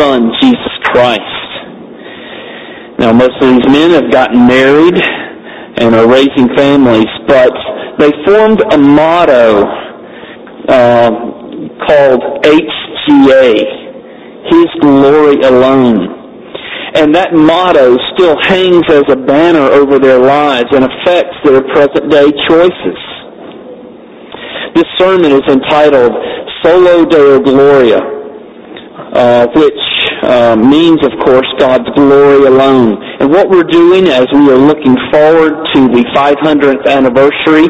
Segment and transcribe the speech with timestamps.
[0.00, 1.20] son, Jesus Christ.
[2.98, 4.96] Now, most of these men have gotten married
[5.76, 7.52] and are raising families, but
[7.98, 9.64] they formed a motto
[10.68, 11.10] uh,
[11.86, 13.52] called HGA,
[14.48, 16.16] His Glory Alone.
[16.94, 22.10] And that motto still hangs as a banner over their lives and affects their present
[22.10, 23.00] day choices.
[24.74, 26.12] This sermon is entitled
[26.62, 28.19] Soli Deo Gloria,
[29.12, 29.82] uh, which
[30.22, 33.02] uh, means, of course, God's glory alone.
[33.20, 37.68] And what we're doing as we are looking forward to the 500th anniversary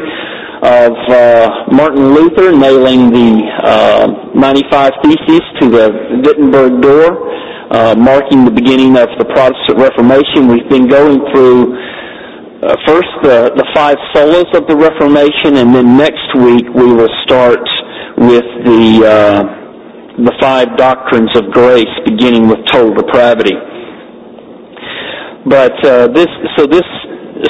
[0.61, 5.89] of uh, Martin Luther nailing the uh, 95 Theses to the
[6.23, 7.17] Wittenberg door,
[7.71, 10.47] uh, marking the beginning of the Protestant Reformation.
[10.47, 11.73] We've been going through
[12.61, 17.09] uh, first the, the five solas of the Reformation, and then next week we will
[17.25, 17.65] start
[18.17, 19.60] with the uh,
[20.17, 23.55] the five doctrines of grace, beginning with total depravity.
[25.47, 26.85] But uh, this, so this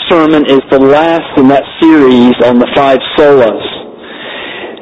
[0.09, 3.59] sermon is the last in that series on the five solas.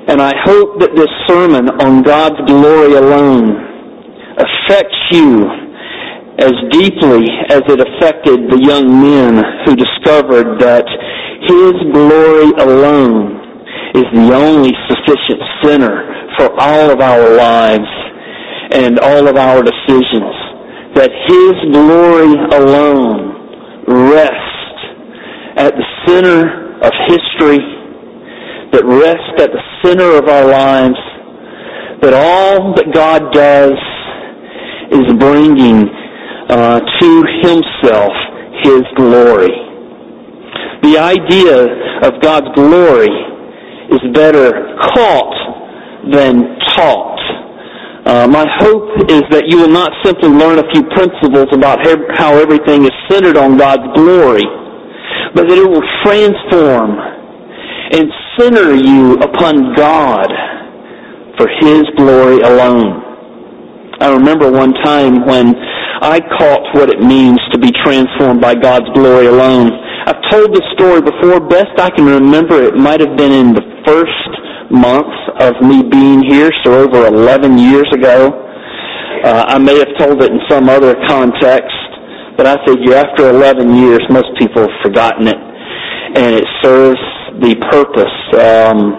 [0.09, 3.55] And I hope that this sermon on God's glory alone
[4.37, 5.45] affects you
[6.39, 10.87] as deeply as it affected the young men who discovered that
[11.47, 13.38] His glory alone
[13.95, 16.05] is the only sufficient center
[16.37, 17.89] for all of our lives
[18.71, 20.35] and all of our decisions.
[20.93, 23.39] That His glory alone
[23.87, 24.49] rests
[25.57, 27.59] at the center of history,
[28.71, 30.99] that rests at the center of our lives,
[32.01, 33.77] that all that God does
[34.91, 35.89] is bringing
[36.49, 37.09] uh, to
[37.41, 38.13] Himself
[38.63, 39.51] His glory.
[40.81, 43.09] The idea of God's glory
[43.91, 45.35] is better caught
[46.11, 47.19] than taught.
[48.05, 51.77] Uh, my hope is that you will not simply learn a few principles about
[52.17, 54.45] how everything is centered on God's glory,
[55.35, 56.97] but that it will transform
[57.91, 58.07] and
[58.39, 60.29] center you upon God
[61.37, 63.03] for His glory alone.
[63.99, 65.53] I remember one time when
[66.01, 69.71] I caught what it means to be transformed by God's glory alone.
[70.07, 71.43] I've told this story before.
[71.43, 74.31] Best I can remember, it might have been in the first
[74.71, 78.45] month of me being here, so over 11 years ago.
[79.23, 81.75] Uh, I may have told it in some other context,
[82.37, 87.01] but I figure after 11 years, most people have forgotten it, and it serves
[87.41, 88.95] the purpose um,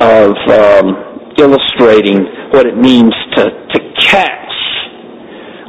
[0.00, 4.44] of um, illustrating what it means to, to catch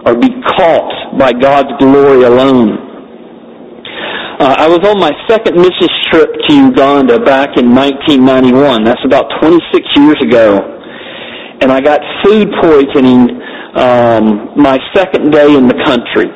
[0.06, 2.85] or be caught by God's glory alone.
[4.36, 8.84] Uh, I was on my second mission trip to Uganda back in 1991.
[8.84, 9.64] That's about 26
[9.96, 10.60] years ago.
[11.64, 13.32] And I got food poisoning
[13.80, 16.28] um, my second day in the country.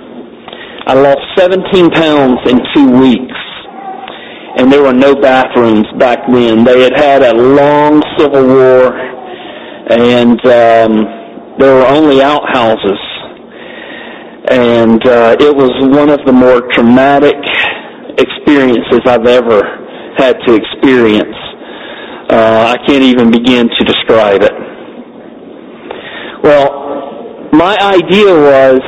[0.87, 3.35] I lost 17 pounds in two weeks.
[4.55, 6.63] And there were no bathrooms back then.
[6.63, 8.95] They had had a long civil war,
[9.91, 12.99] and um, there were only outhouses.
[14.49, 17.35] And uh, it was one of the more traumatic
[18.19, 19.63] experiences I've ever
[20.17, 21.35] had to experience.
[22.29, 24.53] Uh, I can't even begin to describe it.
[26.43, 28.79] Well, my idea was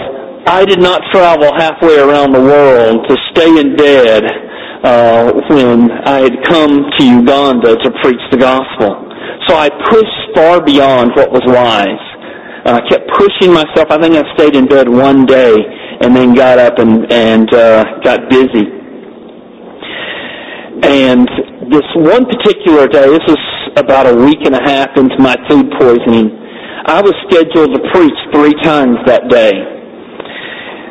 [0.47, 4.23] I did not travel halfway around the world to stay in bed
[4.83, 9.07] uh, when I had come to Uganda to preach the gospel.
[9.47, 12.05] So I pushed far beyond what was wise.
[12.65, 13.89] Uh, I kept pushing myself.
[13.89, 15.55] I think I stayed in bed one day
[16.01, 18.80] and then got up and, and uh, got busy.
[20.83, 21.27] And
[21.71, 23.37] this one particular day, this was
[23.77, 26.41] about a week and a half into my food poisoning,
[26.85, 29.53] I was scheduled to preach three times that day.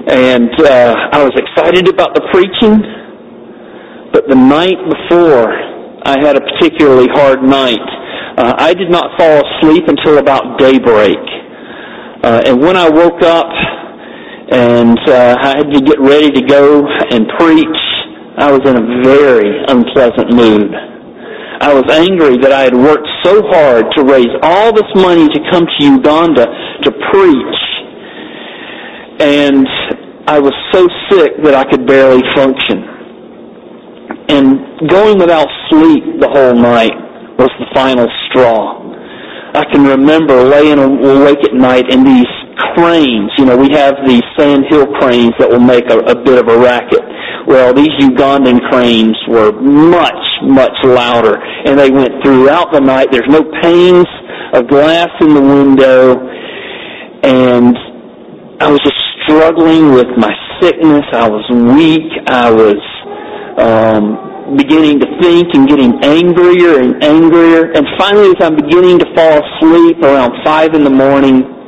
[0.07, 2.79] And uh, I was excited about the preaching,
[4.13, 5.51] but the night before,
[6.07, 7.85] I had a particularly hard night.
[8.39, 11.19] Uh, I did not fall asleep until about daybreak.
[12.23, 13.51] Uh, and when I woke up
[14.53, 17.81] and uh, I had to get ready to go and preach,
[18.41, 20.73] I was in a very unpleasant mood.
[21.61, 25.41] I was angry that I had worked so hard to raise all this money to
[25.53, 27.61] come to Uganda to preach.
[29.21, 29.69] And
[30.25, 32.81] I was so sick that I could barely function.
[34.33, 36.97] And going without sleep the whole night
[37.37, 38.81] was the final straw.
[39.53, 42.33] I can remember laying awake at night and these
[42.75, 46.39] cranes, you know, we have these sand hill cranes that will make a, a bit
[46.39, 47.03] of a racket.
[47.47, 53.09] Well, these Ugandan cranes were much, much louder, and they went throughout the night.
[53.11, 54.07] There's no panes
[54.55, 56.21] of glass in the window,
[57.25, 57.77] and
[58.61, 61.05] I was just struggling with my sickness.
[61.13, 61.45] I was
[61.77, 62.13] weak.
[62.29, 62.81] I was
[63.59, 67.73] um, beginning to think and getting angrier and angrier.
[67.73, 71.60] And finally, as I'm beginning to fall asleep around five in the morning,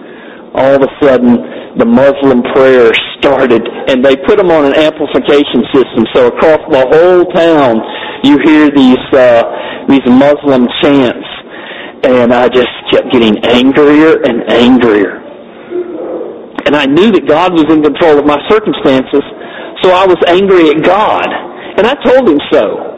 [0.54, 1.36] all of a sudden
[1.78, 6.04] the Muslim prayers started, and they put them on an amplification system.
[6.14, 7.80] So across the whole town,
[8.24, 9.42] you hear these uh,
[9.88, 11.28] these Muslim chants,
[12.04, 15.18] and I just kept getting angrier and angrier.
[16.66, 19.24] And I knew that God was in control of my circumstances,
[19.82, 21.26] so I was angry at God.
[21.72, 22.92] And I told him so.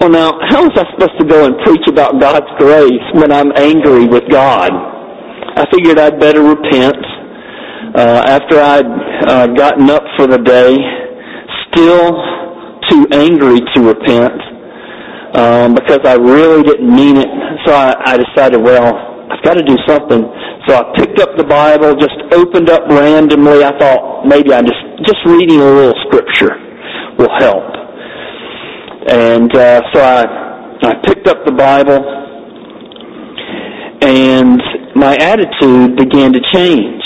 [0.00, 3.52] Well, now, how was I supposed to go and preach about God's grace when I'm
[3.54, 4.72] angry with God?
[5.56, 6.96] I figured I'd better repent.
[7.94, 8.86] Uh, after I'd
[9.26, 10.76] uh, gotten up for the day,
[11.70, 12.14] still
[12.88, 14.38] too angry to repent
[15.34, 17.28] um, because I really didn't mean it.
[17.66, 18.94] So I, I decided, well,
[19.30, 20.22] I've got to do something.
[20.66, 23.64] So I picked up the Bible, just opened up randomly.
[23.64, 26.52] I thought maybe I just just reading a little scripture
[27.18, 27.64] will help.
[29.08, 30.24] And uh, so I
[30.82, 32.00] I picked up the Bible,
[34.02, 34.60] and
[35.00, 37.00] my attitude began to change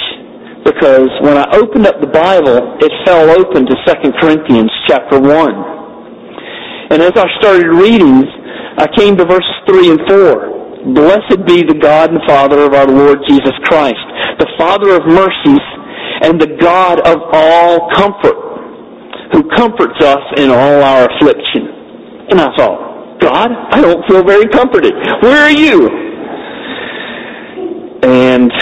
[0.67, 5.55] because when I opened up the Bible, it fell open to Second Corinthians chapter one.
[6.91, 8.26] And as I started reading,
[8.82, 10.50] I came to verses three and four.
[10.91, 14.02] Blessed be the God and Father of our Lord Jesus Christ,
[14.43, 15.64] the Father of mercies
[16.26, 18.37] and the God of all comfort,
[19.32, 22.26] who comforts us in all our affliction.
[22.35, 24.93] And I thought, God, I don't feel very comforted.
[25.23, 26.03] Where are you?
[28.04, 28.52] And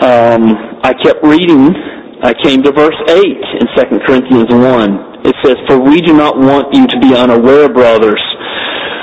[0.00, 1.76] um, I kept reading.
[2.24, 5.28] I came to verse 8 in 2 Corinthians 1.
[5.28, 8.22] It says, For we do not want you to be unaware, brothers,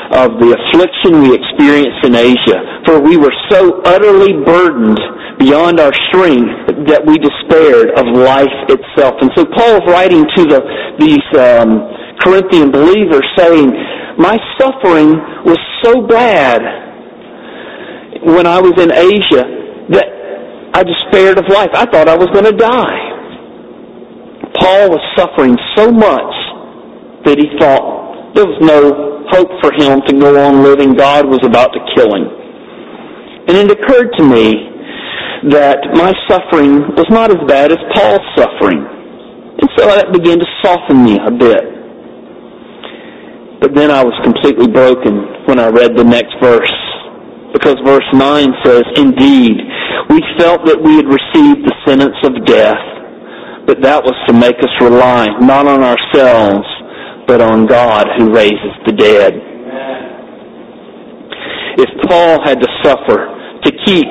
[0.09, 4.97] of the affliction we experienced in Asia, for we were so utterly burdened
[5.37, 9.21] beyond our strength that we despaired of life itself.
[9.21, 10.59] And so Paul's writing to the,
[10.97, 11.85] these um,
[12.25, 13.69] Corinthian believers saying,
[14.17, 15.13] my suffering
[15.45, 16.59] was so bad
[18.25, 19.58] when I was in Asia
[19.89, 20.07] that
[20.73, 21.69] I despaired of life.
[21.73, 23.09] I thought I was going to die.
[24.59, 26.33] Paul was suffering so much
[27.25, 30.93] that he thought there was no hope for him to go on living.
[30.93, 32.25] God was about to kill him.
[33.49, 34.69] And it occurred to me
[35.49, 38.85] that my suffering was not as bad as Paul's suffering.
[39.59, 41.63] And so that began to soften me a bit.
[43.59, 46.71] But then I was completely broken when I read the next verse.
[47.53, 49.57] Because verse 9 says, Indeed,
[50.09, 52.81] we felt that we had received the sentence of death,
[53.65, 56.67] but that was to make us rely not on ourselves,
[57.25, 59.33] but on God who raises the dead.
[61.77, 63.29] If Paul had to suffer
[63.65, 64.09] to keep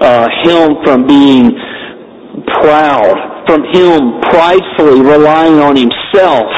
[0.00, 1.50] uh, him from being
[2.58, 6.50] proud, from him pridefully relying on himself,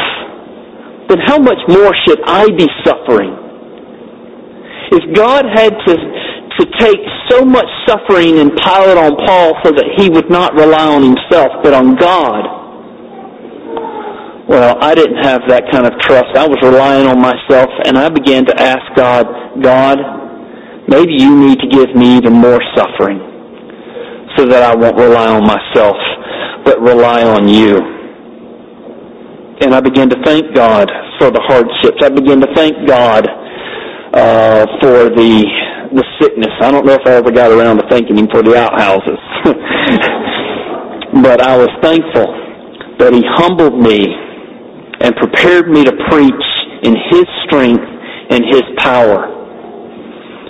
[1.08, 3.45] then how much more should I be suffering?
[4.92, 5.94] If God had to
[6.56, 10.54] to take so much suffering and pile it on Paul so that he would not
[10.54, 12.56] rely on himself but on God,
[14.48, 16.38] well, I didn't have that kind of trust.
[16.38, 19.26] I was relying on myself, and I began to ask God,
[19.60, 19.98] God,
[20.86, 23.18] maybe you need to give me even more suffering
[24.38, 25.96] so that I won't rely on myself,
[26.64, 27.74] but rely on you.
[29.66, 31.98] And I began to thank God for the hardships.
[32.04, 33.26] I began to thank God
[34.16, 35.44] uh, for the
[35.92, 36.50] the sickness.
[36.60, 39.20] I don't know if I ever got around to thanking Him for the outhouses,
[41.22, 42.26] but I was thankful
[42.98, 44.02] that He humbled me
[45.04, 46.46] and prepared me to preach
[46.82, 47.84] in His strength
[48.32, 49.30] and His power.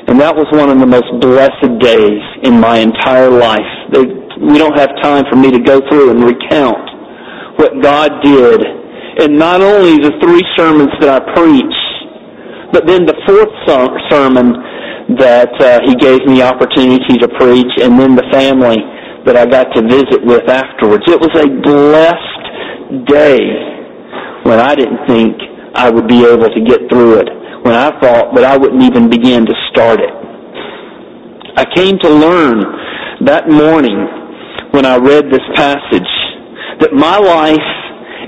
[0.09, 3.67] And that was one of the most blessed days in my entire life.
[4.39, 6.87] We don't have time for me to go through and recount
[7.59, 8.63] what God did.
[9.19, 11.86] And not only the three sermons that I preached,
[12.77, 13.49] but then the fourth
[14.13, 14.53] sermon
[15.17, 18.77] that uh, he gave me opportunity to preach, and then the family
[19.25, 21.09] that I got to visit with afterwards.
[21.09, 23.41] It was a blessed day
[24.45, 25.41] when I didn't think
[25.73, 27.29] I would be able to get through it,
[27.65, 30.13] when I thought that I wouldn't even begin to start it.
[31.57, 32.61] I came to learn
[33.25, 33.97] that morning
[34.77, 36.13] when I read this passage
[36.85, 37.71] that my life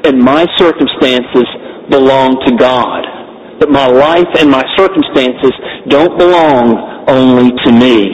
[0.08, 1.44] and my circumstances
[1.92, 3.17] belong to God.
[3.60, 5.52] That my life and my circumstances
[5.88, 8.10] don't belong only to me.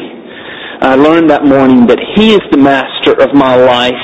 [0.80, 3.94] I learned that morning that He is the master of my life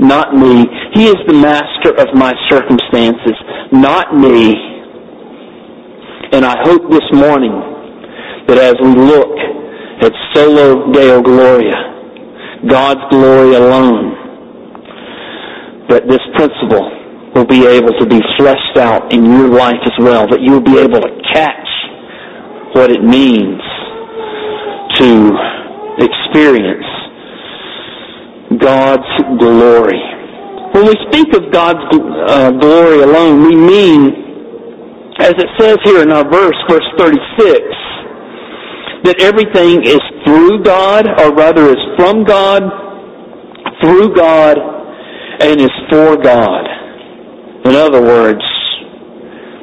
[0.00, 0.66] not me.
[0.94, 3.36] He is the master of my circumstances,
[3.72, 4.54] not me.
[6.32, 7.54] And I hope this morning
[8.46, 9.32] that as we look
[10.02, 11.80] at Soli Deo Gloria,
[12.68, 14.12] God's glory alone,
[15.88, 16.84] that this principle
[17.36, 20.78] will be able to be fleshed out in your life as well, that you'll be
[20.78, 21.68] able to catch
[22.72, 23.60] what it means
[24.96, 25.36] to
[26.00, 26.88] experience
[28.56, 30.00] God's glory.
[30.72, 34.00] When we speak of God's uh, glory alone, we mean,
[35.20, 37.60] as it says here in our verse, verse 36,
[39.04, 42.62] that everything is through God, or rather is from God,
[43.82, 44.56] through God,
[45.40, 46.85] and is for God.
[47.66, 48.44] In other words,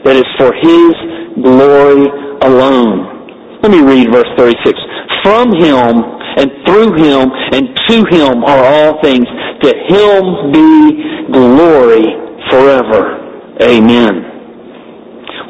[0.03, 0.91] that is for His
[1.39, 2.11] glory
[2.43, 3.61] alone.
[3.63, 4.75] Let me read verse 36.
[5.23, 6.03] From Him
[6.35, 9.23] and through Him and to Him are all things.
[9.63, 12.11] To Him be glory
[12.51, 13.23] forever.
[13.63, 14.27] Amen.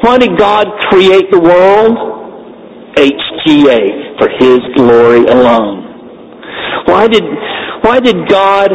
[0.02, 1.98] Why did God create the world?
[2.94, 5.82] HGA, for His glory alone.
[6.86, 7.24] Why did,
[7.82, 8.70] why did God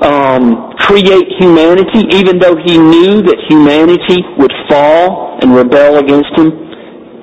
[0.00, 6.50] um, create humanity even though He knew that humanity would fall and rebel against Him?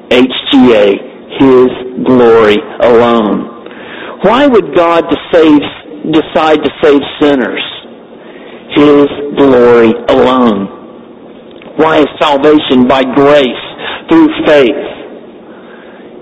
[0.08, 0.96] HGA,
[1.36, 1.68] His
[2.08, 3.44] glory alone.
[4.24, 5.60] Why would God to save,
[6.16, 7.64] decide to save sinners?
[8.72, 11.76] His glory alone.
[11.76, 13.66] Why is salvation by grace
[14.10, 14.84] through faith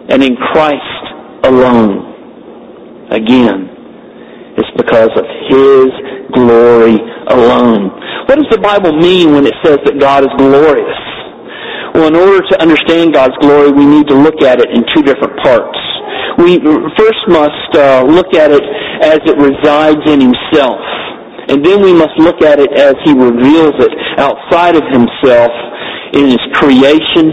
[0.10, 1.04] and in Christ
[1.44, 3.08] alone?
[3.12, 3.70] Again,
[4.58, 6.98] it's because of His glory
[7.30, 7.92] alone.
[8.26, 11.02] What does the Bible mean when it says that God is glorious?
[11.94, 15.02] Well, in order to understand God's glory, we need to look at it in two
[15.02, 15.78] different parts.
[16.38, 16.60] We
[17.00, 18.66] first must uh, look at it
[19.06, 20.82] as it resides in Himself.
[21.48, 25.54] And then we must look at it as He reveals it outside of Himself
[26.12, 27.32] in His creation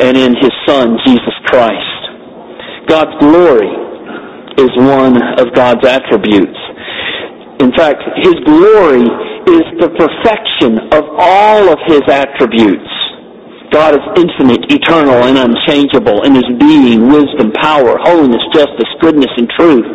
[0.00, 1.98] and in His Son, Jesus Christ.
[2.88, 3.68] God's glory
[4.56, 6.56] is one of God's attributes.
[7.60, 9.02] In fact, His glory
[9.50, 12.86] is the perfection of all of His attributes.
[13.70, 19.50] God is infinite, eternal, and unchangeable in His being, wisdom, power, holiness, justice, goodness, and
[19.58, 19.86] truth.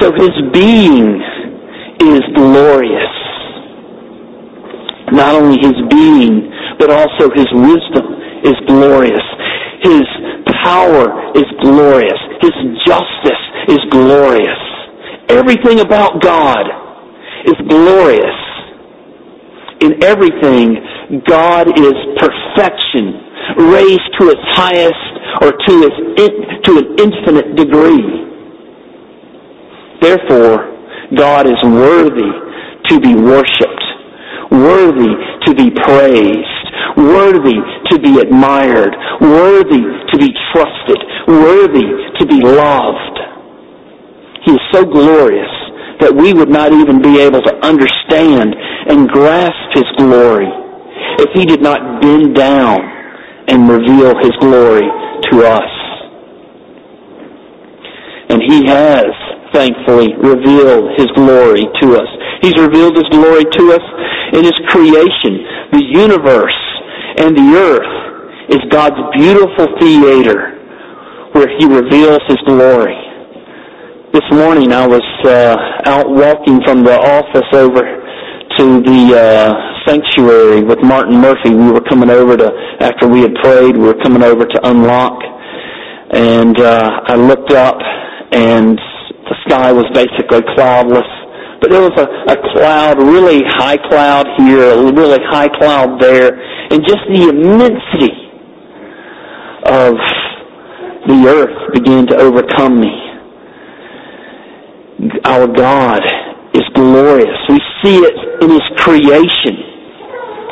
[0.00, 1.20] So His being
[2.04, 3.14] is glorious.
[5.12, 8.06] Not only His being, but also His wisdom
[8.44, 9.24] is glorious.
[9.82, 10.04] His
[10.62, 12.20] power is glorious.
[12.40, 12.52] His
[12.86, 14.69] justice is glorious.
[15.30, 16.66] Everything about God
[17.46, 18.38] is glorious.
[19.80, 20.74] In everything,
[21.26, 23.14] God is perfection,
[23.70, 25.10] raised to its highest
[25.40, 25.72] or to,
[26.18, 28.26] its, to an infinite degree.
[30.02, 30.76] Therefore,
[31.16, 32.32] God is worthy
[32.88, 33.84] to be worshiped,
[34.50, 35.14] worthy
[35.46, 37.58] to be praised, worthy
[37.90, 41.86] to be admired, worthy to be trusted, worthy
[42.18, 43.29] to be loved.
[44.44, 45.50] He is so glorious
[46.00, 48.56] that we would not even be able to understand
[48.88, 50.48] and grasp His glory
[51.20, 52.80] if He did not bend down
[53.48, 54.88] and reveal His glory
[55.28, 55.70] to us.
[58.32, 59.12] And He has,
[59.52, 62.08] thankfully, revealed His glory to us.
[62.40, 63.84] He's revealed His glory to us
[64.32, 65.44] in His creation.
[65.76, 66.60] The universe
[67.18, 67.94] and the earth
[68.56, 70.56] is God's beautiful theater
[71.32, 73.09] where He reveals His glory.
[74.12, 75.54] This morning I was uh,
[75.86, 77.78] out walking from the office over
[78.58, 79.54] to the uh,
[79.86, 81.54] sanctuary with Martin Murphy.
[81.54, 82.50] We were coming over to,
[82.80, 85.14] after we had prayed, we were coming over to unlock.
[86.10, 87.78] And uh, I looked up
[88.32, 88.76] and
[89.30, 91.06] the sky was basically cloudless.
[91.62, 96.34] But there was a, a cloud, really high cloud here, a really high cloud there,
[96.72, 98.10] and just the immensity
[99.70, 99.94] of
[101.06, 103.09] the earth began to overcome me.
[105.24, 106.02] Our God
[106.54, 107.38] is glorious.
[107.48, 109.56] We see it in His creation.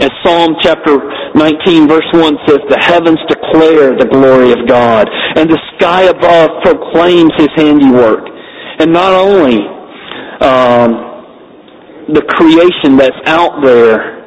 [0.00, 0.98] As Psalm chapter
[1.34, 6.50] 19 verse 1 says, the heavens declare the glory of God, and the sky above
[6.62, 8.24] proclaims His handiwork.
[8.78, 9.58] And not only
[10.40, 11.08] um,
[12.14, 14.18] the creation that's out there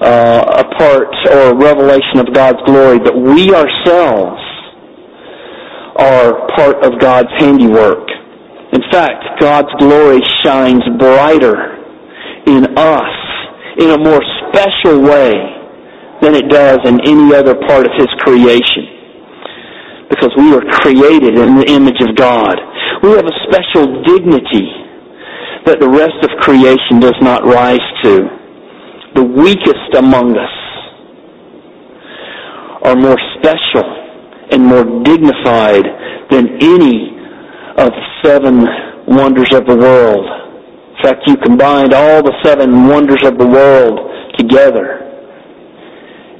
[0.00, 4.40] uh, a part or a revelation of God's glory, but we ourselves
[5.96, 8.08] are part of God's handiwork.
[8.72, 11.76] In fact, God's glory shines brighter
[12.46, 13.12] in us
[13.78, 15.32] in a more special way
[16.22, 18.88] than it does in any other part of His creation.
[20.08, 22.56] Because we were created in the image of God.
[23.02, 24.68] We have a special dignity
[25.66, 28.28] that the rest of creation does not rise to.
[29.14, 30.56] The weakest among us
[32.84, 33.84] are more special
[34.50, 35.84] and more dignified
[36.30, 37.11] than any
[37.78, 37.90] of
[38.24, 38.66] seven
[39.06, 40.24] wonders of the world.
[40.96, 43.98] In fact, you combined all the seven wonders of the world
[44.38, 45.00] together,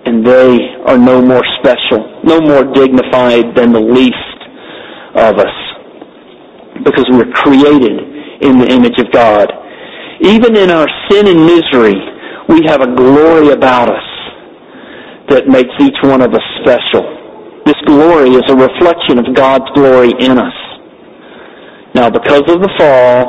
[0.04, 4.38] and they are no more special, no more dignified than the least
[5.14, 5.56] of us,
[6.84, 7.98] because we're created
[8.42, 9.48] in the image of God.
[10.20, 11.98] Even in our sin and misery,
[12.48, 14.08] we have a glory about us
[15.28, 17.02] that makes each one of us special.
[17.64, 20.54] This glory is a reflection of God's glory in us.
[21.94, 23.26] Now, because of the fall,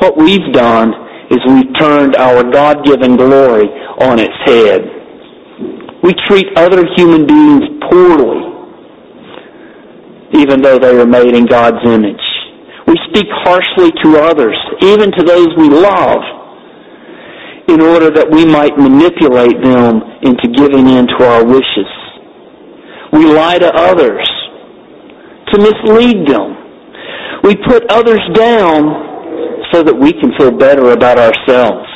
[0.00, 0.92] what we've done
[1.30, 3.68] is we've turned our God-given glory
[4.00, 4.82] on its head.
[6.02, 8.42] We treat other human beings poorly,
[10.34, 12.20] even though they are made in God's image.
[12.86, 16.22] We speak harshly to others, even to those we love,
[17.68, 21.90] in order that we might manipulate them into giving in to our wishes.
[23.12, 24.28] We lie to others
[25.52, 26.55] to mislead them.
[27.42, 31.88] We put others down so that we can feel better about ourselves,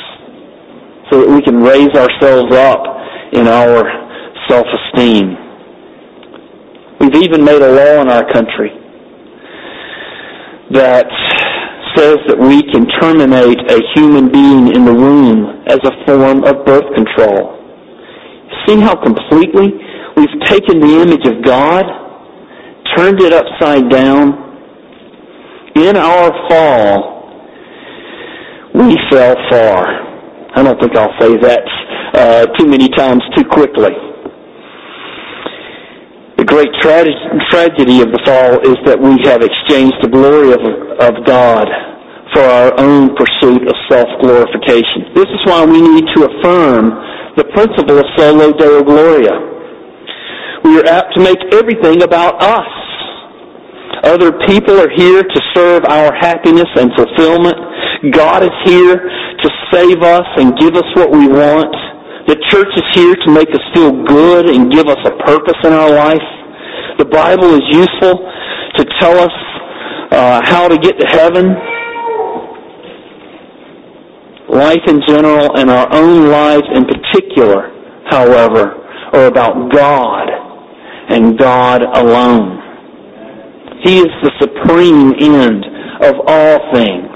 [1.09, 2.83] so that we can raise ourselves up
[3.33, 3.83] in our
[4.49, 5.37] self-esteem.
[6.99, 8.71] We've even made a law in our country
[10.71, 11.07] that
[11.95, 16.65] says that we can terminate a human being in the womb as a form of
[16.65, 17.59] birth control.
[18.67, 19.73] See how completely
[20.15, 21.83] we've taken the image of God,
[22.95, 24.50] turned it upside down.
[25.75, 27.21] In our fall,
[28.75, 29.85] we fell far.
[30.55, 31.63] I don't think I'll say that
[32.13, 33.91] uh, too many times too quickly.
[36.37, 37.05] The great tra-
[37.51, 40.59] tragedy of the fall is that we have exchanged the glory of,
[40.99, 41.67] of God
[42.33, 45.13] for our own pursuit of self-glorification.
[45.15, 46.91] This is why we need to affirm
[47.37, 49.35] the principle of soli deo gloria.
[50.63, 52.80] We are apt to make everything about us.
[54.03, 57.55] Other people are here to serve our happiness and fulfillment.
[58.11, 61.69] God is here to save us and give us what we want.
[62.27, 65.73] The church is here to make us feel good and give us a purpose in
[65.73, 66.21] our life.
[66.97, 68.17] The Bible is useful
[68.77, 69.33] to tell us
[70.11, 71.53] uh, how to get to heaven.
[74.49, 77.69] Life in general and our own lives in particular,
[78.09, 78.81] however,
[79.13, 80.27] are about God
[81.09, 82.60] and God alone.
[83.83, 85.65] He is the supreme end
[86.05, 87.09] of all things.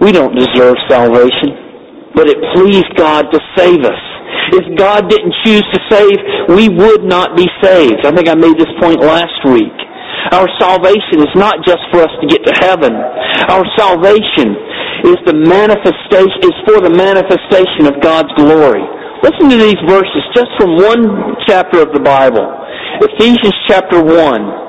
[0.00, 4.02] We don't deserve salvation, but it pleased God to save us.
[4.54, 6.18] If God didn't choose to save,
[6.54, 8.06] we would not be saved.
[8.06, 9.74] I think I made this point last week.
[10.32, 12.92] Our salvation is not just for us to get to heaven.
[13.50, 14.54] Our salvation
[15.06, 18.82] is the manifestation is for the manifestation of God's glory.
[19.22, 22.57] Listen to these verses just from one chapter of the Bible.
[22.98, 24.66] Ephesians chapter 1.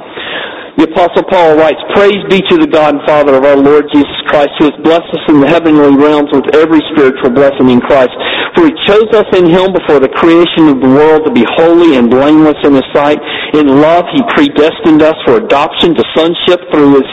[0.78, 4.16] The Apostle Paul writes, Praise be to the God and Father of our Lord Jesus
[4.30, 8.14] Christ, who has blessed us in the heavenly realms with every spiritual blessing in Christ.
[8.54, 11.98] For he chose us in him before the creation of the world to be holy
[11.98, 13.20] and blameless in his sight.
[13.58, 17.10] In love he predestined us for adoption to sonship through his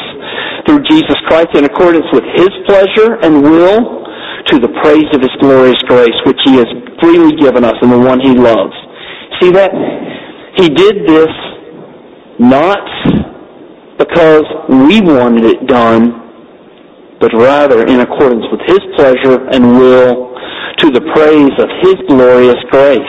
[0.69, 4.05] through Jesus Christ in accordance with his pleasure and will
[4.53, 6.67] to the praise of his glorious grace, which he has
[7.01, 8.75] freely given us in the one he loves.
[9.41, 9.71] See that?
[10.57, 11.33] He did this
[12.39, 12.81] not
[13.99, 20.35] because we wanted it done, but rather in accordance with His pleasure and will
[20.79, 23.01] to the praise of His glorious grace.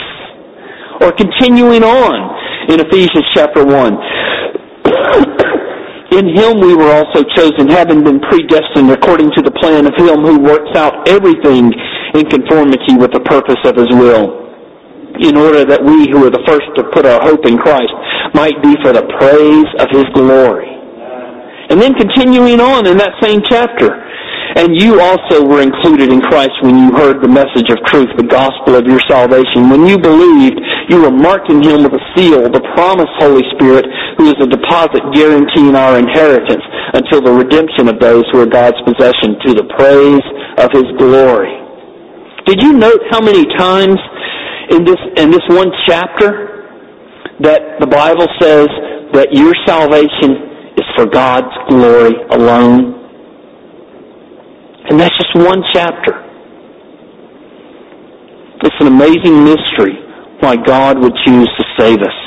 [1.01, 3.97] Or continuing on in Ephesians chapter 1.
[6.07, 10.23] In him we were also chosen, having been predestined according to the plan of him
[10.23, 11.67] who works out everything
[12.15, 14.46] in conformity with the purpose of his will,
[15.21, 17.93] in order that we who are the first to put our hope in Christ
[18.33, 20.69] might be for the praise of his glory.
[21.69, 23.91] And then continuing on in that same chapter,
[24.55, 28.25] and you also were included in Christ when you heard the message of truth, the
[28.25, 29.69] gospel of your salvation.
[29.69, 33.85] When you believed, you were marked in him with a seal, the promised Holy Spirit,
[34.17, 36.63] who is a deposit guaranteeing our inheritance
[36.95, 40.25] until the redemption of those who are God's possession to the praise
[40.57, 41.51] of his glory.
[42.47, 43.99] Did you note how many times
[44.69, 46.57] in this in this one chapter
[47.39, 48.67] that the Bible says
[49.13, 52.95] that your salvation is for God's glory alone.
[54.89, 56.23] And that's just one chapter.
[58.63, 59.95] It's an amazing mystery
[60.39, 62.17] why God would choose to save us.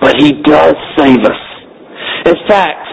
[0.00, 1.42] But He does save us.
[2.26, 2.86] In fact,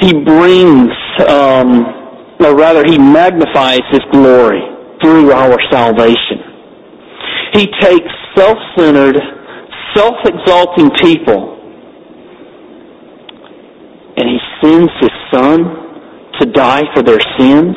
[0.00, 0.92] He brings,
[1.28, 4.60] um, or rather, He magnifies His glory
[5.00, 6.41] through our salvation.
[7.52, 9.16] He takes self-centered,
[9.94, 11.52] self-exalting people
[14.16, 15.58] and he sends his son
[16.40, 17.76] to die for their sins.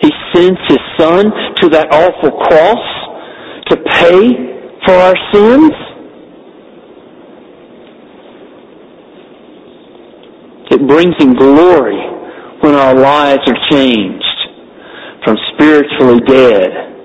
[0.00, 2.84] He sends his son to that awful cross
[3.68, 4.32] to pay
[4.84, 5.72] for our sins.
[10.70, 12.00] It brings him glory
[12.60, 14.24] when our lives are changed
[15.24, 16.95] from spiritually dead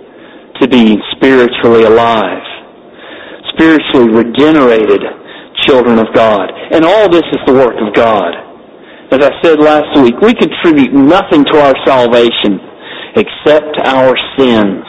[0.61, 2.45] to being spiritually alive,
[3.53, 5.01] spiritually regenerated
[5.67, 6.49] children of God.
[6.71, 8.33] And all this is the work of God.
[9.11, 12.61] As I said last week, we contribute nothing to our salvation
[13.17, 14.85] except our sins.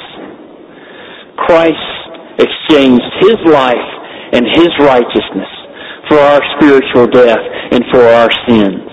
[1.48, 1.90] Christ
[2.38, 3.88] exchanged his life
[4.32, 5.50] and his righteousness
[6.08, 8.88] for our spiritual death and for our sins.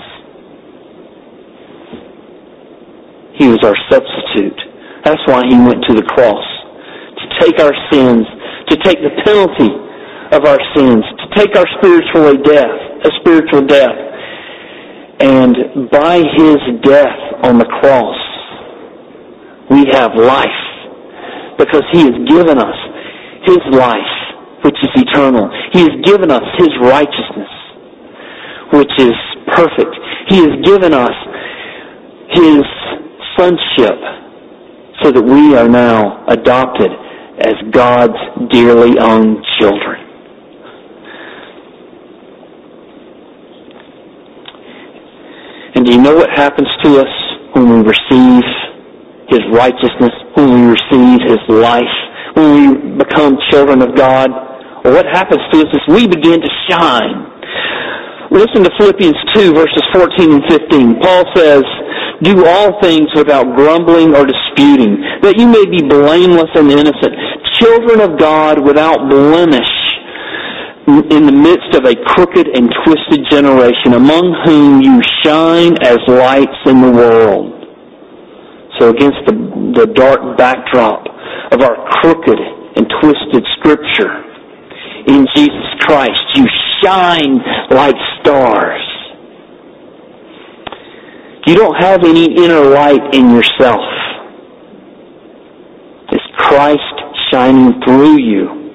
[3.38, 4.60] He was our substitute.
[5.06, 6.59] That's why he went to the cross.
[7.40, 8.26] Take our sins,
[8.70, 9.72] to take the penalty
[10.36, 12.76] of our sins, to take our spiritual death,
[13.06, 13.96] a spiritual death.
[15.20, 18.18] And by his death on the cross,
[19.70, 20.62] we have life.
[21.58, 22.76] Because he has given us
[23.44, 24.14] his life,
[24.64, 25.50] which is eternal.
[25.74, 27.52] He has given us his righteousness,
[28.72, 29.16] which is
[29.52, 29.96] perfect.
[30.30, 31.16] He has given us
[32.32, 32.64] his
[33.38, 34.00] sonship
[35.04, 36.92] so that we are now adopted
[37.40, 38.20] as God's
[38.52, 40.00] dearly owned children.
[45.76, 47.14] And do you know what happens to us
[47.54, 48.44] when we receive
[49.30, 51.96] His righteousness, when we receive His life,
[52.34, 54.30] when we become children of God?
[54.84, 57.30] Well, what happens to us is we begin to shine.
[58.32, 61.00] Listen to Philippians 2 verses 14 and 15.
[61.00, 61.64] Paul says,
[62.22, 67.16] do all things without grumbling or disputing, that you may be blameless and innocent,
[67.56, 69.72] children of God without blemish,
[70.90, 76.60] in the midst of a crooked and twisted generation, among whom you shine as lights
[76.66, 77.54] in the world.
[78.80, 79.36] So against the,
[79.76, 81.06] the dark backdrop
[81.52, 82.40] of our crooked
[82.76, 84.26] and twisted scripture,
[85.08, 86.46] in Jesus Christ, you
[86.84, 87.40] shine
[87.72, 88.82] like stars.
[91.48, 93.82] You don't have any inner light in yourself.
[96.12, 96.82] It's Christ
[97.32, 98.74] shining through you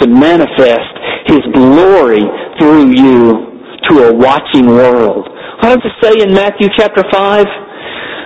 [0.00, 0.92] to manifest
[1.26, 2.22] His glory
[2.58, 3.52] through you
[3.88, 5.28] to a watching world.
[5.60, 7.46] What does it say in Matthew chapter 5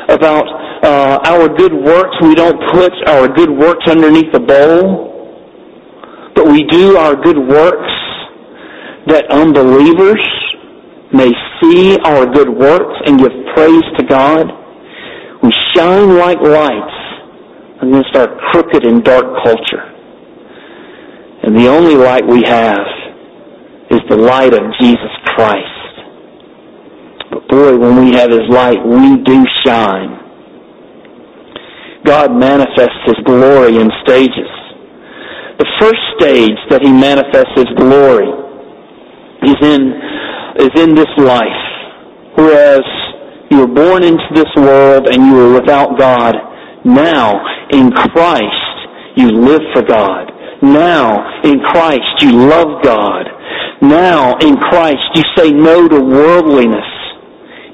[0.09, 0.47] about
[0.83, 2.17] uh, our good works?
[2.23, 7.93] We don't put our good works underneath the bowl, but we do our good works
[9.07, 10.23] that unbelievers
[11.13, 14.47] may see our good works and give praise to God.
[15.43, 16.97] We shine like lights
[17.83, 19.85] against our crooked and dark culture.
[21.45, 22.87] And the only light we have
[23.91, 25.77] is the light of Jesus Christ.
[27.31, 30.19] But boy, when we have His light, we do shine.
[32.05, 34.51] God manifests His glory in stages.
[35.59, 38.31] The first stage that He manifests His glory
[39.43, 39.93] is in
[40.59, 41.63] is in this life.
[42.37, 42.85] Whereas
[43.51, 46.35] you were born into this world and you were without God.
[46.85, 47.35] Now,
[47.71, 48.77] in Christ,
[49.17, 50.33] you live for God.
[50.63, 53.27] Now, in Christ, you love God.
[53.83, 56.91] Now, in Christ, you say no to worldliness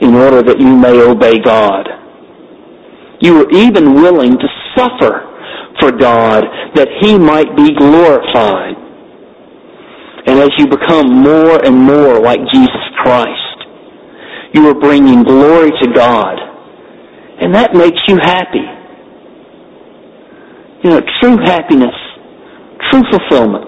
[0.01, 1.89] in order that you may obey God.
[3.21, 5.29] You were even willing to suffer
[5.81, 8.82] for God that He might be glorified.
[10.27, 13.59] And as you become more and more like Jesus Christ,
[14.55, 16.39] you are bringing glory to God.
[17.41, 18.63] And that makes you happy.
[20.85, 21.95] You know, true happiness,
[22.91, 23.67] true fulfillment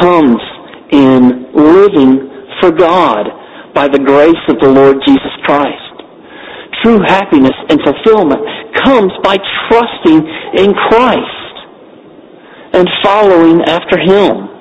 [0.00, 0.40] comes
[0.92, 2.28] in living
[2.60, 3.26] for God
[3.74, 5.74] by the grace of the Lord Jesus Christ.
[6.82, 8.40] True happiness and fulfillment
[8.84, 9.36] comes by
[9.68, 10.20] trusting
[10.58, 11.54] in Christ
[12.72, 14.57] and following after Him.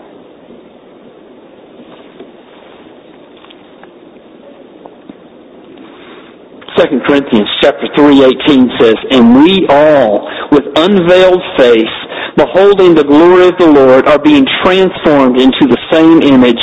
[6.78, 11.96] 2 Corinthians chapter 3:18 says, "And we all, with unveiled face,
[12.36, 16.62] beholding the glory of the Lord, are being transformed into the same image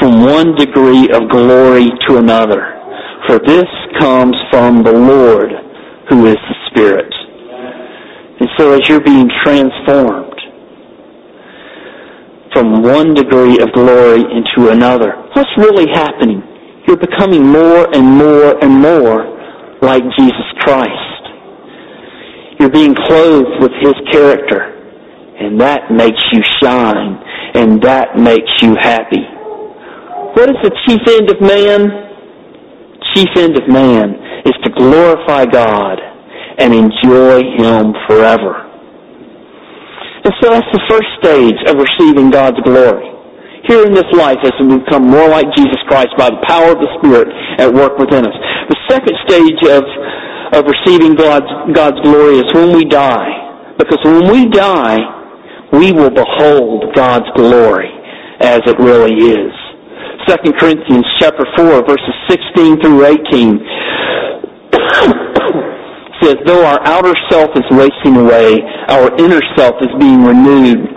[0.00, 2.74] from one degree of glory to another.
[3.28, 3.70] For this
[4.00, 5.52] comes from the Lord,
[6.10, 7.14] who is the Spirit."
[8.40, 10.40] And so as you're being transformed
[12.52, 16.42] from one degree of glory into another, what's really happening?
[16.88, 19.31] You're becoming more and more and more
[19.82, 21.22] like Jesus Christ.
[22.58, 24.72] You're being clothed with His character,
[25.38, 27.18] and that makes you shine,
[27.54, 29.26] and that makes you happy.
[30.34, 32.02] What is the chief end of man?
[33.14, 34.14] chief end of man
[34.44, 35.98] is to glorify God
[36.58, 38.68] and enjoy Him forever.
[40.24, 43.10] And so that's the first stage of receiving God's glory.
[43.68, 46.82] Here in this life as we become more like Jesus Christ by the power of
[46.82, 47.30] the Spirit
[47.62, 48.34] at work within us.
[48.66, 49.86] The second stage of,
[50.58, 53.74] of receiving God's, God's glory is when we die.
[53.78, 54.98] Because when we die,
[55.72, 57.86] we will behold God's glory
[58.40, 59.54] as it really is.
[60.26, 63.58] 2 Corinthians chapter 4 verses 16 through 18
[66.22, 70.91] says, though our outer self is wasting away, our inner self is being renewed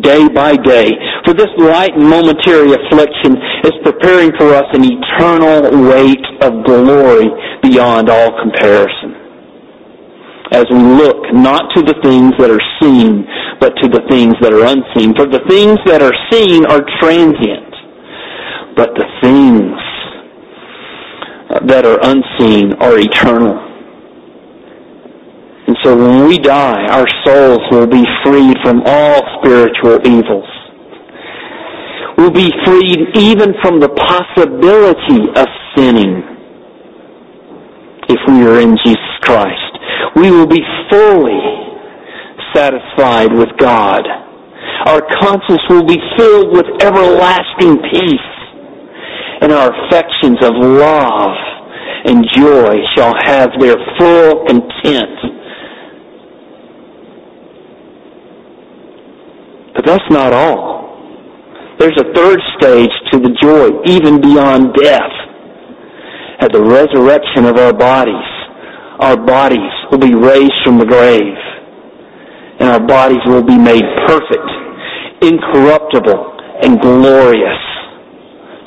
[0.00, 0.92] day by day.
[1.24, 7.28] For this light momentary affliction is preparing for us an eternal weight of glory
[7.62, 9.14] beyond all comparison.
[10.52, 13.26] As we look not to the things that are seen,
[13.60, 15.14] but to the things that are unseen.
[15.16, 17.74] For the things that are seen are transient,
[18.76, 19.74] but the things
[21.66, 23.65] that are unseen are eternal.
[25.66, 30.46] And so when we die, our souls will be freed from all spiritual evils.
[32.16, 36.22] We'll be freed even from the possibility of sinning
[38.08, 39.72] if we are in Jesus Christ.
[40.14, 41.42] We will be fully
[42.54, 44.06] satisfied with God.
[44.86, 48.30] Our conscience will be filled with everlasting peace,
[49.42, 51.36] and our affections of love
[52.06, 55.18] and joy shall have their full content
[59.76, 60.76] But that's not all.
[61.78, 65.12] There's a third stage to the joy, even beyond death.
[66.40, 68.28] At the resurrection of our bodies,
[68.98, 71.36] our bodies will be raised from the grave.
[72.58, 74.48] And our bodies will be made perfect,
[75.20, 77.60] incorruptible, and glorious.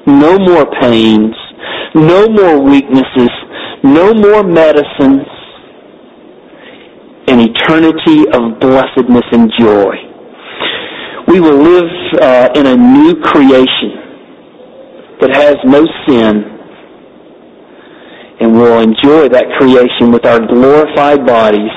[0.05, 1.33] No more pains,
[1.95, 3.33] no more weaknesses,
[3.83, 5.25] no more medicines,
[7.27, 10.08] an eternity of blessedness and joy
[11.29, 13.93] we will live uh, in a new creation
[15.21, 16.41] that has no sin,
[18.41, 21.75] and we'll enjoy that creation with our glorified bodies,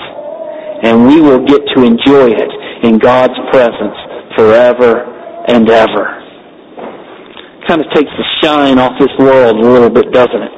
[0.83, 2.51] and we will get to enjoy it
[2.83, 3.97] in God's presence
[4.37, 5.05] forever
[5.49, 6.19] and ever.
[7.69, 10.55] Kind of takes the shine off this world a little bit, doesn't it?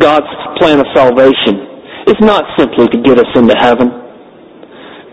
[0.00, 0.26] God's
[0.58, 1.70] plan of salvation
[2.08, 4.03] is not simply to get us into heaven.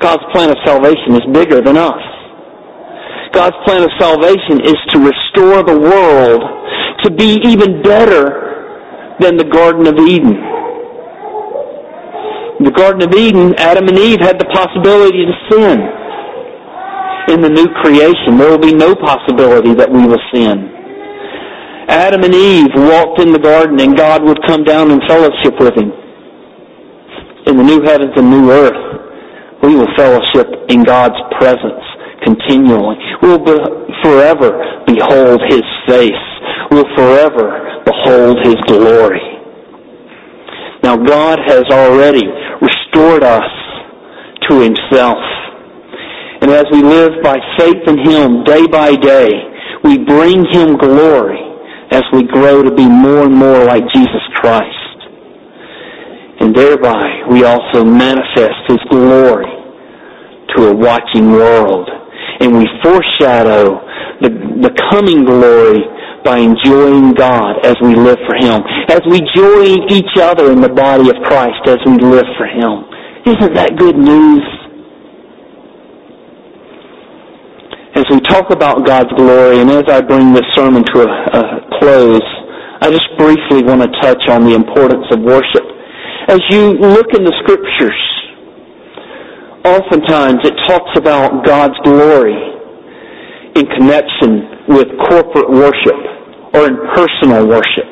[0.01, 2.01] God's plan of salvation is bigger than us.
[3.33, 6.41] God's plan of salvation is to restore the world
[7.03, 10.33] to be even better than the Garden of Eden.
[12.65, 15.79] The Garden of Eden, Adam and Eve had the possibility to sin.
[17.29, 20.69] In the new creation, there will be no possibility that we will sin.
[21.87, 25.77] Adam and Eve walked in the garden and God would come down in fellowship with
[25.77, 25.91] him.
[27.47, 28.90] In the new heavens and new earth,
[29.63, 31.83] we will fellowship in God's presence
[32.23, 32.97] continually.
[33.21, 33.57] We'll be,
[34.03, 36.23] forever behold His face.
[36.71, 39.21] We'll forever behold His glory.
[40.83, 42.25] Now God has already
[42.61, 43.49] restored us
[44.49, 45.21] to Himself.
[46.41, 49.29] And as we live by faith in Him day by day,
[49.83, 51.39] we bring Him glory
[51.91, 54.80] as we grow to be more and more like Jesus Christ
[56.41, 59.45] and thereby we also manifest His glory
[60.57, 61.87] to a watching world.
[62.41, 63.77] And we foreshadow
[64.21, 64.29] the,
[64.65, 65.85] the coming glory
[66.25, 70.69] by enjoying God as we live for Him, as we join each other in the
[70.69, 72.89] body of Christ as we live for Him.
[73.25, 74.41] Isn't that good news?
[77.93, 81.43] As we talk about God's glory, and as I bring this sermon to a, a
[81.77, 82.25] close,
[82.81, 85.61] I just briefly want to touch on the importance of worship
[86.31, 88.01] as you look in the scriptures,
[89.67, 92.39] oftentimes it talks about God's glory
[93.59, 95.99] in connection with corporate worship
[96.55, 97.83] or in personal worship.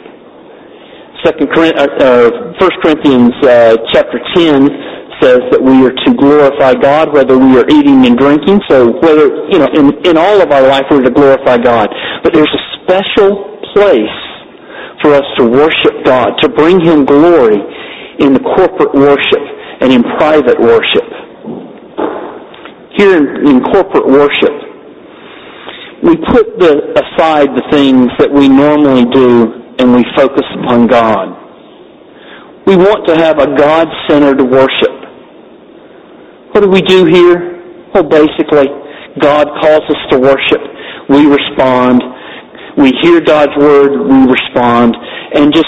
[1.20, 4.72] Second, uh, 1 Corinthians uh, chapter 10
[5.20, 8.64] says that we are to glorify God whether we are eating and drinking.
[8.72, 11.92] So whether, you know, in, in all of our life we're to glorify God.
[12.24, 14.20] But there's a special place
[15.04, 17.60] for us to worship God, to bring Him glory
[18.20, 19.44] in the corporate worship
[19.82, 21.08] and in private worship.
[22.98, 24.52] Here in, in corporate worship,
[26.04, 31.36] we put the, aside the things that we normally do and we focus upon God.
[32.68, 34.96] We want to have a God-centered worship.
[36.52, 37.90] What do we do here?
[37.94, 38.68] Well, basically,
[39.20, 40.62] God calls us to worship.
[41.10, 42.04] We respond.
[42.78, 44.96] We hear God's word, we respond,
[45.36, 45.68] and just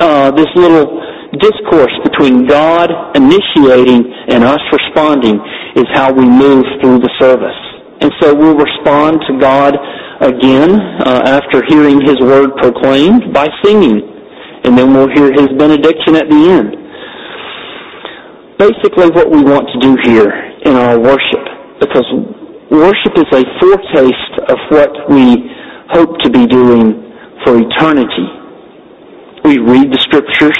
[0.00, 1.00] uh, this little
[1.40, 5.40] discourse between God initiating and us responding
[5.76, 7.56] is how we move through the service.
[8.00, 9.76] And so we'll respond to God
[10.20, 14.02] again uh, after hearing His word proclaimed by singing.
[14.64, 16.76] And then we'll hear His benediction at the end.
[18.58, 20.30] Basically what we want to do here
[20.66, 21.44] in our worship,
[21.80, 22.06] because
[22.70, 25.50] worship is a foretaste of what we
[25.90, 27.12] hope to be doing
[27.44, 28.28] for eternity.
[29.44, 30.58] We read the scriptures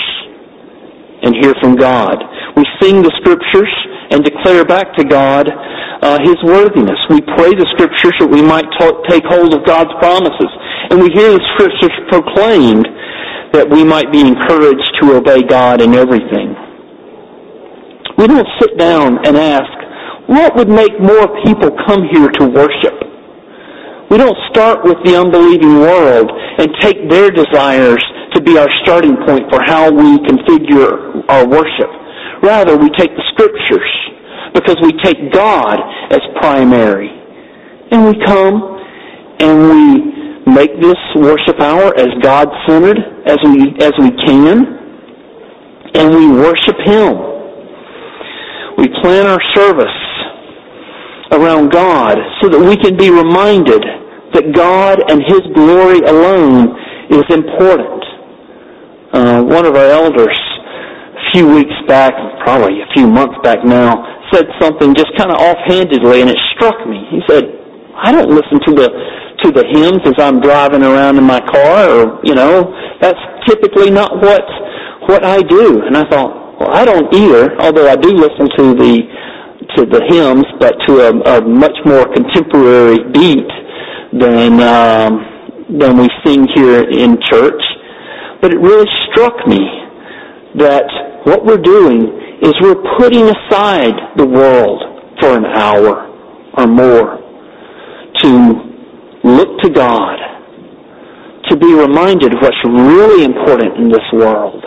[1.23, 2.19] and hear from God.
[2.57, 3.73] We sing the scriptures
[4.11, 6.99] and declare back to God uh, His worthiness.
[7.09, 8.67] We pray the scriptures that we might
[9.09, 10.51] take hold of God's promises.
[10.91, 12.87] And we hear the scriptures proclaimed
[13.55, 16.57] that we might be encouraged to obey God in everything.
[18.19, 19.71] We don't sit down and ask,
[20.27, 22.97] what would make more people come here to worship?
[24.11, 28.03] We don't start with the unbelieving world and take their desires
[28.35, 31.91] to be our starting point for how we configure our worship.
[32.43, 33.93] Rather, we take the scriptures
[34.55, 35.79] because we take God
[36.11, 37.09] as primary.
[37.91, 38.79] And we come
[39.41, 44.81] and we make this worship hour as God-centered as we, as we can.
[45.95, 47.15] And we worship Him.
[48.79, 49.87] We plan our service
[51.33, 53.85] around God so that we can be reminded
[54.33, 56.77] that God and His glory alone
[57.11, 58.03] is important.
[59.13, 60.39] Uh, one of our elders,
[61.13, 62.13] a few weeks back,
[62.45, 64.01] probably a few months back now,
[64.33, 67.05] said something just kind of offhandedly, and it struck me.
[67.11, 67.45] He said,
[67.97, 68.89] "I don't listen to the
[69.45, 73.91] to the hymns as I'm driving around in my car, or you know, that's typically
[73.91, 74.43] not what
[75.09, 78.75] what I do." And I thought, well, I don't either, although I do listen to
[78.75, 78.95] the
[79.77, 83.51] to the hymns, but to a, a much more contemporary beat
[84.13, 85.13] than um,
[85.79, 87.61] than we sing here in church.
[88.43, 89.63] But it really struck me
[90.59, 90.83] that
[91.25, 92.03] what we're doing
[92.43, 94.83] is we're putting aside the world
[95.21, 96.11] for an hour
[96.59, 97.23] or more
[98.19, 98.29] to
[99.23, 100.19] look to God,
[101.51, 104.61] to be reminded of what's really important in this world,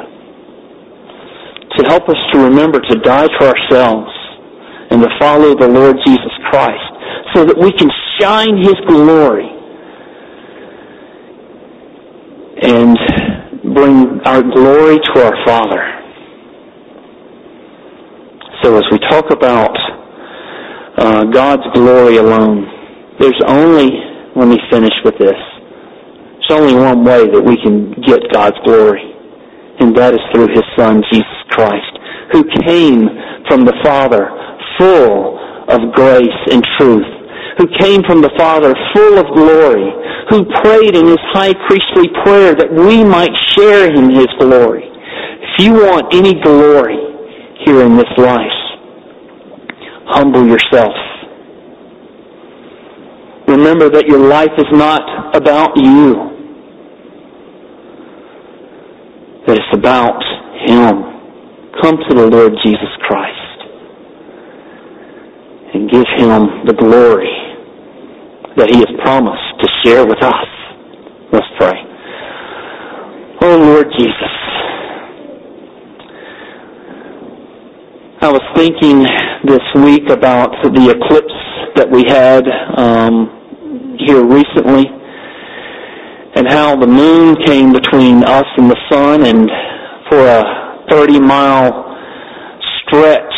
[1.75, 4.11] to help us to remember to die to ourselves
[4.89, 6.79] and to follow the Lord Jesus Christ
[7.33, 7.89] so that we can
[8.21, 9.51] shine His glory
[12.61, 12.97] and
[13.75, 15.83] bring our glory to our Father.
[18.63, 19.75] So as we talk about
[20.97, 22.65] uh, God's glory alone,
[23.19, 23.91] there's only,
[24.35, 29.03] let me finish with this, there's only one way that we can get God's glory,
[29.81, 31.99] and that is through His Son, Jesus Christ,
[32.31, 33.09] who came
[33.49, 34.31] from the Father
[34.79, 37.11] full of grace and truth,
[37.57, 39.87] who came from the Father full of glory,
[40.29, 44.83] who prayed in his high priestly prayer that we might share in his glory.
[44.83, 46.99] If you want any glory
[47.65, 48.59] here in this life,
[50.07, 50.93] humble yourself.
[53.47, 56.33] Remember that your life is not about you.
[59.47, 60.19] That it's about
[60.67, 61.71] him.
[61.81, 63.44] Come to the Lord Jesus Christ
[65.75, 67.27] and give him the glory
[68.55, 70.47] that he has promised to share with us.
[71.33, 71.75] Let's pray.
[73.41, 74.35] Oh Lord Jesus,
[78.21, 79.03] I was thinking
[79.43, 81.35] this week about the eclipse
[81.75, 82.47] that we had
[82.79, 84.87] um, here recently
[86.35, 89.51] and how the moon came between us and the sun and
[90.09, 91.83] for a 30 mile
[92.79, 93.33] stretch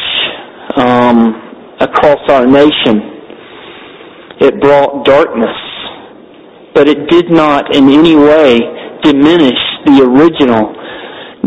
[0.77, 1.46] um,
[1.79, 3.17] across our nation
[4.39, 5.57] it brought darkness,
[6.75, 8.59] but it did not in any way
[9.01, 10.73] diminish the original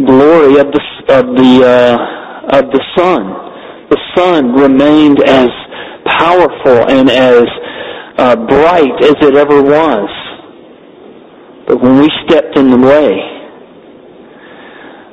[0.06, 3.22] glory of the of the uh, of the sun.
[3.90, 5.48] The sun remained as
[6.18, 7.44] powerful and as
[8.18, 10.08] uh, bright as it ever was.
[11.68, 13.12] But when we stepped in the way,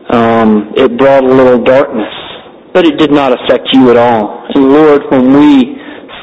[0.10, 2.17] um, it brought a little darkness.
[2.74, 4.46] But it did not affect you at all.
[4.54, 5.76] And Lord, when we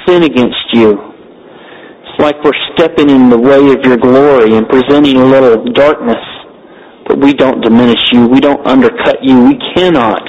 [0.07, 0.99] sin against you,
[2.05, 6.23] it's like we're stepping in the way of your glory and presenting a little darkness.
[7.07, 8.29] But we don't diminish you.
[8.29, 9.45] We don't undercut you.
[9.45, 10.23] We cannot.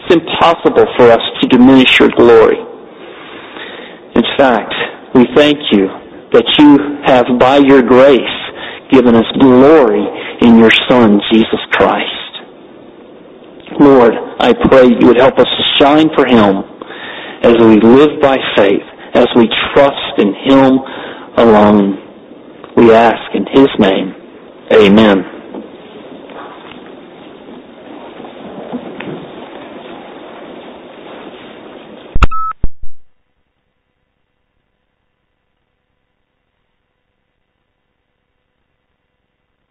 [0.00, 2.58] It's impossible for us to diminish your glory.
[4.14, 4.72] In fact,
[5.14, 5.88] we thank you
[6.32, 8.20] that you have, by your grace,
[8.90, 10.04] given us glory
[10.42, 12.25] in your Son, Jesus Christ.
[13.80, 16.64] Lord, I pray you would help us to shine for him
[17.42, 18.82] as we live by faith,
[19.14, 20.78] as we trust in him
[21.36, 22.02] alone.
[22.76, 24.14] We ask in his name.
[24.72, 25.35] Amen.